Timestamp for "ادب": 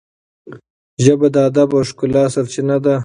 1.49-1.69